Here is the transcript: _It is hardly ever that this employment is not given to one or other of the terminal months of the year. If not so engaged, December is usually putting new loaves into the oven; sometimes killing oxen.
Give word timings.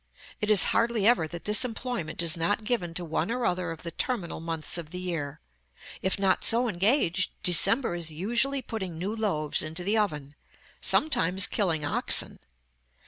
_It 0.41 0.49
is 0.49 0.63
hardly 0.73 1.05
ever 1.05 1.27
that 1.27 1.45
this 1.45 1.63
employment 1.63 2.23
is 2.23 2.35
not 2.35 2.63
given 2.63 2.95
to 2.95 3.05
one 3.05 3.29
or 3.29 3.45
other 3.45 3.69
of 3.69 3.83
the 3.83 3.91
terminal 3.91 4.39
months 4.39 4.75
of 4.79 4.89
the 4.89 4.99
year. 4.99 5.41
If 6.01 6.17
not 6.17 6.43
so 6.43 6.67
engaged, 6.67 7.29
December 7.43 7.93
is 7.93 8.09
usually 8.09 8.63
putting 8.63 8.97
new 8.97 9.15
loaves 9.15 9.61
into 9.61 9.83
the 9.83 9.99
oven; 9.99 10.33
sometimes 10.81 11.45
killing 11.45 11.85
oxen. 11.85 12.39